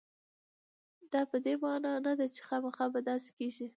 دا 1.11 1.21
په 1.31 1.37
دې 1.45 1.53
معنا 1.63 1.93
نه 2.05 2.13
ده 2.19 2.25
چې 2.33 2.41
خامخا 2.47 2.85
به 2.93 2.99
داسې 3.09 3.29
کېږي. 3.37 3.67